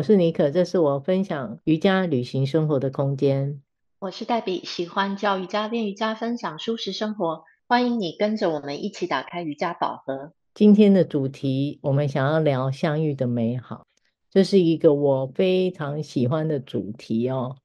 [0.00, 3.60] 我是妮可，这是我分享瑜伽旅行生活的空间。
[3.98, 7.44] 我是黛比，喜欢教瑜伽、练瑜伽、分享舒适生活。
[7.68, 10.32] 欢迎你跟着我们一起打开瑜伽宝盒。
[10.54, 13.84] 今天的主题，我们想要聊相遇的美好，
[14.30, 17.58] 这是一个我非常喜欢的主题哦，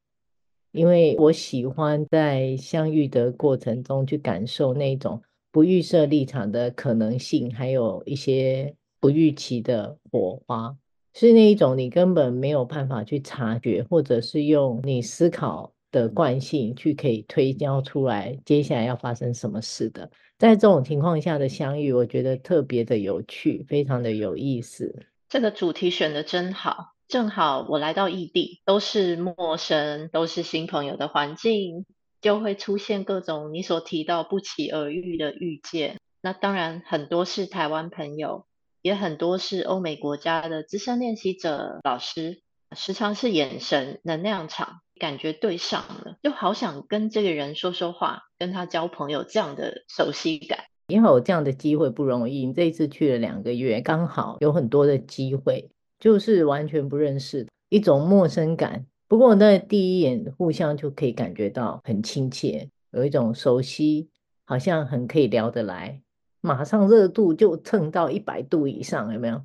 [0.73, 5.21] 因为我喜欢在相遇的过程中去感受那种
[5.53, 10.75] 不预设立场的可能性，还有一些不预期的火花。
[11.17, 20.11] 是那一种你根本没有办法去察觉，或者是用你思考的惯性去可以推敲出来接下来要发生什么事的。
[20.37, 24.93] 在这种情况下的相遇，我觉得特别的有趣，非常的有意思。
[25.29, 31.85] 这个主题选的真好，正好我来到异地，都是陌生，都是新朋友的环境，
[32.19, 35.97] 就会出现各种你所提到不期而遇的遇见。
[36.21, 38.45] 那当然很多是台湾朋友。
[38.85, 42.43] 也很多是欧美国家的资深练习者老师，
[42.75, 50.65] 时常是眼神能量场感觉对上了，就好想跟这个人说说话，跟他交朋友这样的熟悉感。
[50.85, 58.85] 因为有这样的机会不容易，你这一次去了两个月，刚好有很多的机会，就是完全不认识，一种陌生感。
[59.07, 64.11] 不过那第一眼互相就可以感觉到很亲切，有一种熟悉，
[64.45, 66.03] 好像很可以聊得来。
[66.45, 69.41] 马上热度就蹭到一百度以上，有没有？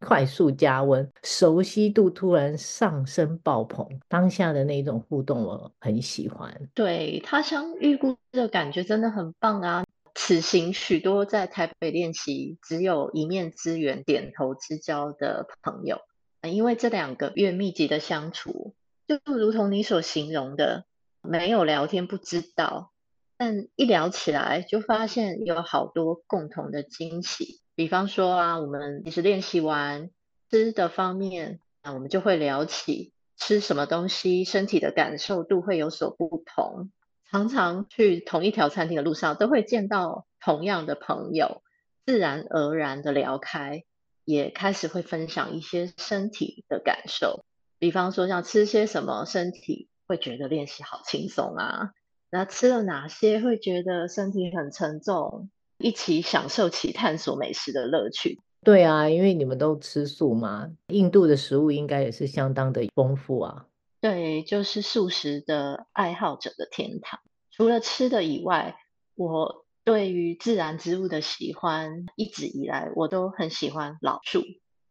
[0.00, 6.68] 快速加温，熟悉度突然上升爆棚，当下的那种互动我很喜欢。
[6.74, 9.86] 对，他乡遇故的感觉真的很棒啊！
[10.14, 15.98] 此行许多在台北练习只有一面之缘、点头之交的朋友，
[16.42, 18.74] 因为这两个月密集的相处，
[19.08, 20.84] 就如同你所形容的，
[21.22, 22.90] 没有聊天不知道。
[23.36, 27.60] 但一聊起来，就发现有好多共同的惊喜。
[27.74, 30.10] 比方说啊，我们其实练习完
[30.50, 36.90] 吃的方面，啊，我们就会聊起吃什么东西，身体的感受度会有所不同。
[37.30, 41.62] 常常去同一条餐厅的路上，都会见到同样的朋友，
[42.06, 43.82] 自然而然的聊开，
[44.24, 47.44] 也开始会分享一些身体的感受。
[47.80, 51.90] 比方说，像吃些什么，身体会觉得练习好轻松啊。
[52.34, 55.50] 那吃了哪些会觉得身体很沉重？
[55.78, 58.40] 一起享受起探索美食的乐趣。
[58.64, 63.66] 对啊，因为你们都吃素嘛，印度的食物应该也是相当的丰富啊。
[64.00, 67.20] 对，就是素食的爱好者的天堂。
[67.52, 68.74] 除了吃的以外，
[69.14, 74.42] 我对于自然之物的喜欢，一直以来我都很喜欢老树，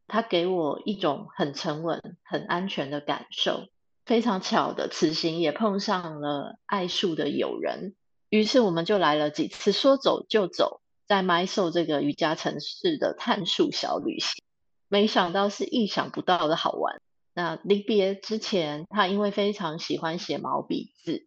[0.08, 3.66] 它给我一种很沉稳、很安全的感受。
[4.06, 7.96] 非常巧的，此行也碰上了爱树的友人，
[8.30, 14.44] 于是我们就来了几次说走就走，在 m y s o 这个瑜伽城市的探树小旅行，
[14.90, 17.00] 没想到是意想不到的好玩。
[17.34, 21.26] 那离别之前，他因为非常喜欢写毛笔字，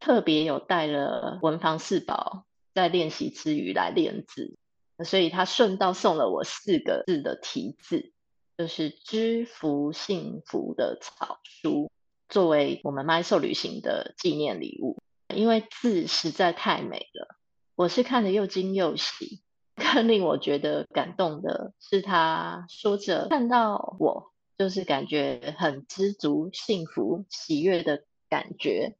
[0.00, 4.56] 特别有带了文房四宝，在练习之余来练字，
[5.04, 8.12] 所以他顺道送了我四个字的题字，
[8.56, 11.90] 就是“知福幸福”的草书。
[12.28, 14.98] 作为我们 Mysore 旅行的纪念礼物，
[15.34, 17.36] 因为字实在太美了，
[17.74, 19.42] 我是看得又惊又喜。
[19.76, 28.96] 更令我觉得感动的是，他说着看到我，就是感觉很知足、幸福、喜悦的感觉，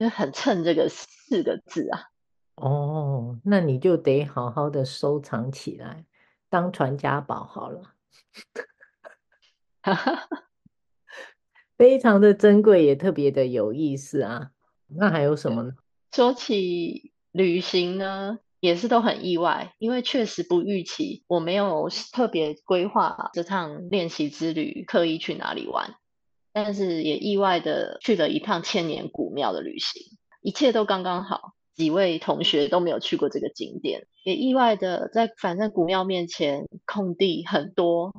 [0.00, 2.10] 就很衬这个四个字啊。
[2.56, 6.04] 哦，那你就得好好的收藏起来，
[6.50, 7.94] 当传家宝好了。
[11.82, 14.52] 非常的珍贵，也特别的有意思啊！
[14.86, 15.72] 那还有什么呢？
[16.12, 25.96] 说起旅行呢，也是都很意外，因为确实不预期，我没有特别规划这趟练习之旅，刻意去哪里玩，
[26.52, 30.00] 但是也意外的去了一趟千年古庙的旅行，
[30.40, 31.54] 一切都刚刚好。
[31.74, 38.12] 几位同学都没有去过这个景点，也意外的在反正古庙面前空地很多。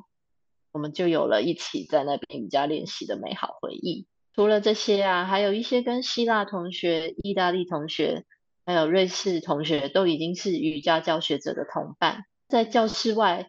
[0.74, 4.06] 我们就有了一起在那边瑜伽练习的美好回忆。
[4.34, 8.24] 除了这些啊，还有一些跟希腊同学、意大利同学，
[8.66, 13.48] 还有瑞士同学，都已经是瑜伽教学者的同伴，在教室外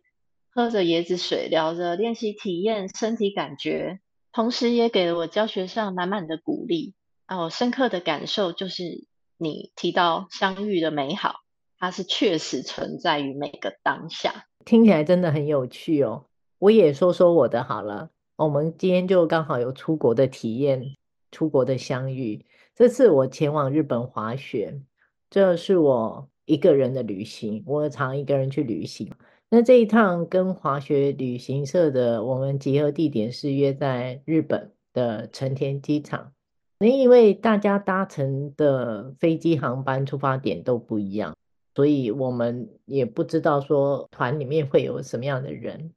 [0.51, 3.99] 喝着椰子水，聊着练习体验、身体感觉，
[4.31, 6.93] 同时也给了我教学上满满的鼓励。
[7.25, 9.07] 啊，我深刻的感受就是，
[9.39, 11.37] 你提到相遇的美好，
[11.79, 14.45] 它是确实存在于每个当下。
[14.63, 16.27] 听起来真的很有趣哦。
[16.59, 18.09] 我也说说我的好了。
[18.37, 20.95] 我们今天就刚好有出国的体验，
[21.31, 22.45] 出国的相遇。
[22.75, 24.81] 这次我前往日本滑雪，
[25.29, 27.63] 这是我一个人的旅行。
[27.65, 29.11] 我常一个人去旅行，
[29.49, 36.31] 那这一趟跟滑雪旅行社的我们集合地点是约在日本的成田机场。
[36.79, 41.37] 那因为大家搭乘的飞机航班出发点都不一样，
[41.73, 45.93] 所以我们也不知道说团里面会有什么样的人。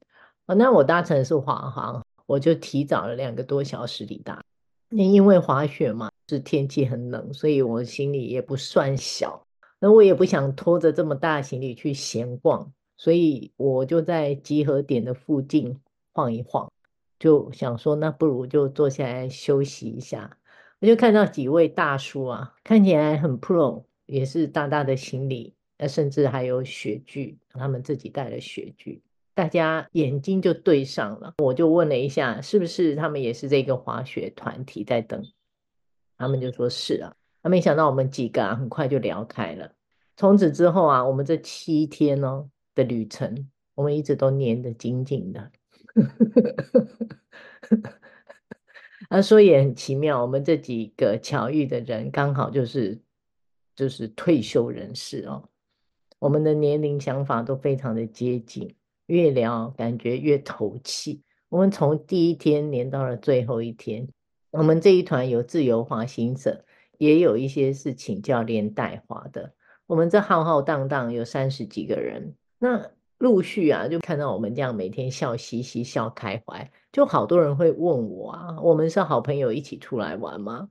[0.55, 4.43] 那我搭乘的是华航，我就提早了两个多小时抵达。
[4.91, 9.45] 那因为滑雪嘛，是天气很冷，所以我行李也不算小。
[9.79, 15.79] 那我也不想拖着这么大行李去闲逛，所以我就在集合点的附近
[16.13, 16.73] 晃一晃，
[17.19, 20.37] 就想说，那不如就坐下来休息一下。
[20.81, 29.03] 我就看到几位大叔啊，看起来很 pro，也是大大的行李，那甚至还有雪具，他们自己带了雪具，
[29.39, 31.35] 大家眼睛就对上了。
[31.39, 35.23] 我就问了一下，是不是他们也是这个滑雪团体在等？
[36.17, 37.15] 他们就说是啊。
[37.41, 39.71] 他没想到我们几个啊，很快就聊开了。
[40.17, 45.53] 从此之后啊，我们这七天哦的旅程，我们一直都黏得紧紧的。
[49.09, 53.01] 啊，说也很奇妙，我们这几个巧遇的人刚好就是
[53.77, 55.49] 就是退休人士哦，
[56.19, 58.75] 我们的年龄想法都非常的接近，
[59.09, 61.21] 越聊感觉越投契。
[61.51, 64.09] 我们从第一天连到了最后一天，
[64.53, 66.65] 我们这一团有自由滑行者，
[66.97, 69.53] 也有一些是请教练带滑的。
[69.87, 72.91] 我们这浩浩荡荡有三十几个人，那。
[73.19, 80.69] 陆续啊，就看到我们这样每天笑嘻嘻、笑开怀，就好多人会问我啊，我们是好朋友一起出来玩吗？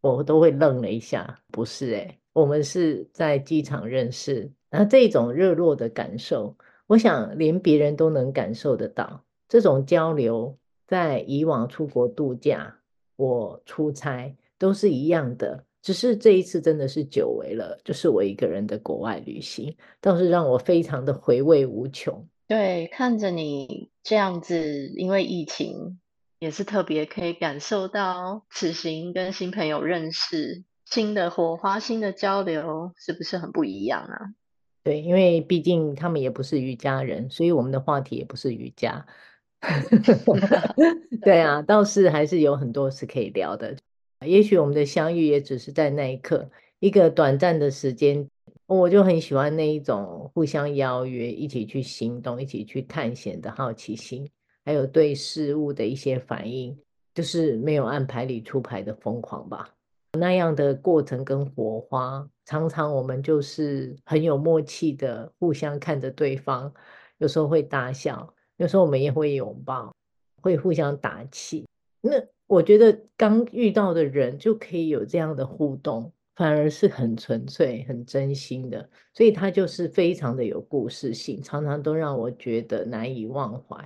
[0.00, 6.56] 我都会愣了一下，不是诶，我们是在机场认识，然后这种热络的感受，
[6.88, 9.22] 我想连别人都能感受得到。
[9.48, 12.80] 这种交流，在以往出国度假，
[13.14, 15.64] 我出差都是一样的。
[15.80, 22.26] 只是这一次真的是久违了，就是我一个人的国外旅行，倒是让我非常的回味无穷。
[22.46, 26.00] 对，看着你这样子，因为疫情
[26.38, 34.34] 也是特别可以感受到此行跟新朋友认识、新的火花、新的交流，是不是很不一样啊？
[34.82, 39.04] 对，因为毕竟他们也不是瑜伽人，所以我们的话题也不是瑜伽。
[41.20, 43.76] 对啊，倒是还是有很多是可以聊的。
[44.24, 46.48] 也许我们的相遇也只是在那一刻，
[46.78, 48.28] 一个短暂的时间，
[48.66, 54.28] 我就很喜欢那一种互相邀约、一起去行动、一起去探险的好奇心，
[54.64, 56.78] 还有对事物的一些反应，
[57.14, 59.74] 就是没有按牌理出牌的疯狂吧。
[60.18, 66.72] 那样的过程跟火花，常常我们就是很有默契的互相看着对方，
[67.18, 69.94] 有时候会大笑，有时候我们也会拥抱，
[70.42, 71.66] 会互相打气。
[72.00, 72.22] 那。
[72.48, 83.76] 我觉得刚遇到的人就可以有这样的互动，反而是很纯粹、很真心的，所以他就是非常的有故事性，常常都让我觉得难以忘怀。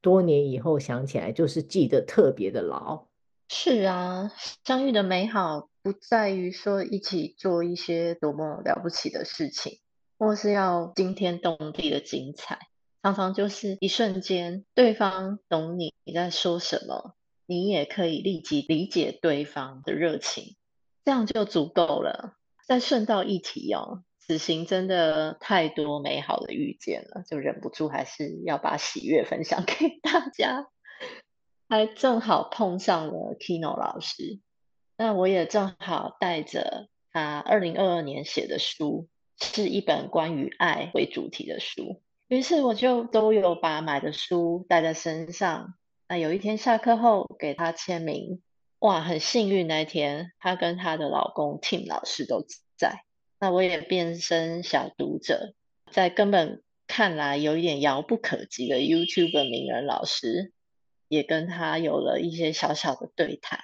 [0.00, 3.05] 多年以后想起来，就是记得特别的牢。
[3.48, 4.32] 是啊，
[4.64, 9.78] 相遇的美好不在于说一起做一些多么了不起的事情，
[10.18, 12.58] 或是要惊天动地的精彩，
[13.02, 17.14] 常常就是一瞬间，对方懂你你在说什么。
[17.48, 20.56] 你也可以立即理解对方的热情，
[21.04, 22.34] 这样就足够了。
[22.66, 30.66] 再顺道一提哦，此行真的太多美好的遇见了，就忍不住还是要把喜悦分享给大家。
[31.68, 34.40] 还正好碰上了 Kino 老师，
[34.96, 39.08] 那我也正好带着他二零二二年写的书，
[39.40, 45.74] 是一本关于爱为主题的书，于是我就都有把买的书带在身上。
[46.08, 48.40] 那有一天下课后给他签名，
[48.78, 52.44] 哇，很幸运那一天她跟她的老公 Tim 老师都
[52.78, 53.02] 在。
[53.40, 55.54] 那我也变身小读者，
[55.90, 60.52] 在根本看来有一点遥不可及的 YouTube 名人老师，
[61.08, 63.60] 也跟他有了一些小小的对谈，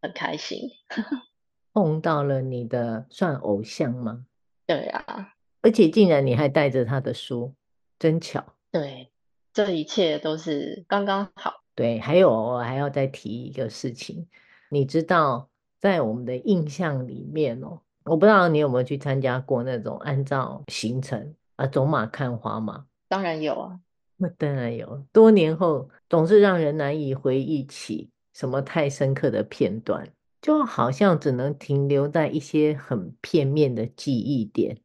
[0.00, 0.70] 很开心。
[1.72, 4.26] 碰到了你的算偶像吗？
[4.66, 7.54] 对啊，而且竟然你还带着他的书，
[7.98, 8.44] 真巧。
[8.70, 9.10] 对，
[9.52, 11.62] 这一切都是刚刚好。
[11.74, 14.28] 对，还有我还要再提一个事情，
[14.68, 22.86] 你知道，在我们的印象里面哦，我不知道你有没有去参加过那种按照行程啊走马看花吗？
[23.08, 23.80] 当然有啊，
[24.22, 25.04] 那当然有。
[25.12, 30.08] 多年后总是让人难以回忆起什么太深刻的片段，
[30.40, 34.78] 就好像只能停留在一些很片面的记忆点，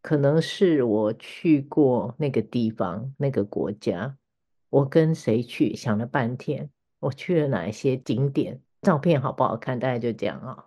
[0.00, 4.16] 可能是我去过那个地方、那个国家。
[4.70, 5.74] 我跟谁去？
[5.74, 6.70] 想了半天，
[7.00, 8.60] 我去了哪一些景点？
[8.82, 9.76] 照片好不好看？
[9.76, 10.64] 大概就这样啊。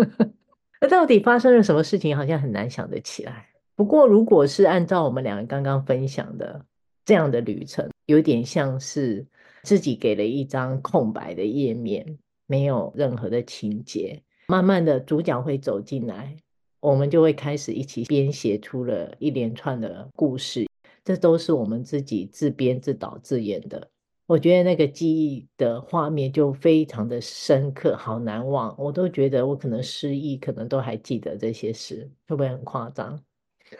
[0.80, 2.16] 那到底发生了什么事情？
[2.16, 3.46] 好像很难想得起来。
[3.74, 6.64] 不过，如果是按照我们两个刚刚分享的，
[7.04, 9.26] 这样的旅程，有点像是
[9.62, 14.22] 自己给了一张空白的页面，没有任何的情节。
[14.48, 16.36] 慢慢的，主角会走进来，
[16.80, 20.66] 我们就会开始一起编写出了一连串的故事。
[21.04, 23.88] 这都是我们自己自编自导自演的。
[24.26, 28.74] 我觉得那个记忆的画面就非常的深刻，好难忘。
[28.78, 33.20] 我都觉得我可能失忆，可能都还记得这些事，会不会很夸张？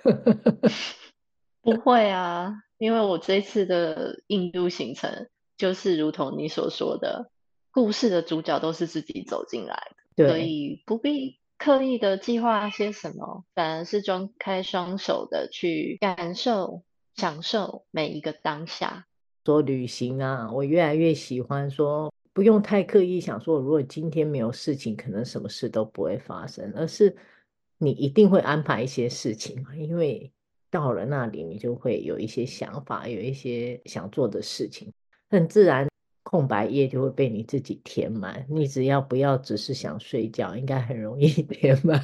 [1.62, 2.52] 不会啊，
[2.82, 7.30] 因为我这次的印度行程就是如同你所说的，
[7.70, 16.82] 故事的主角都是自己走进来的，所以不必刻意的计划些什么，反而是张开双手的去感受。
[17.14, 19.06] 享受每一个当下。
[19.44, 27.14] 说旅行啊，我越来越喜欢说，不用太刻意想说，如果今天没有事情，可能什么事都不会发生，而是
[27.76, 30.32] 你一定会安排一些事情，因为
[30.72, 34.90] 到了那里，你就会有一些想法，有一些想做的事情，
[35.28, 35.86] 很自然，
[36.22, 38.46] 空白页就会被你自己填满。
[38.48, 42.02] 你只要不要只是想睡觉，应该很容易 填满。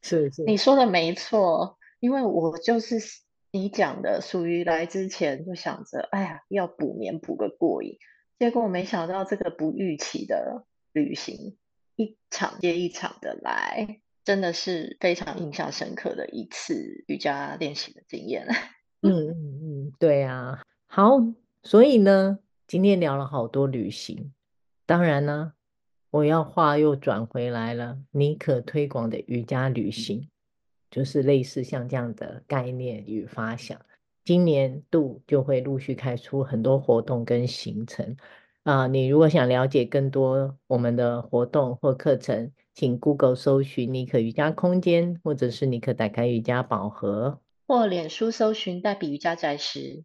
[0.00, 1.76] 是是，你说的没错。
[1.98, 2.96] 因为我就是
[3.50, 7.98] 你讲的，属于来之前就想着，哎呀，要补眠补个过瘾，
[8.38, 11.56] 结果没想到这个不预期的旅行，
[11.96, 18.46] 一场接一场的来，真的是非常印象深刻的一次瑜伽练习的经验。
[19.02, 21.12] 嗯嗯嗯，对啊，好，
[21.62, 24.32] 所以呢，今天聊了好多旅行，
[24.84, 25.52] 当然呢，
[26.10, 30.28] 我要话又转回来了，你可推广的瑜伽旅行。
[30.88, 33.78] 就是类似像这样的概念与发想，
[34.24, 38.16] 今年度就会陆续开出很多活动跟行程
[38.66, 50.02] 啊、你如果想了解更多我们的活动或课程，请 Google 搜寻尼可瑜伽空间，或者是你可打开瑜伽宝盒，或脸书搜寻黛比瑜伽宅时。